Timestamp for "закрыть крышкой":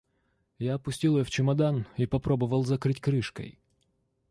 2.65-3.59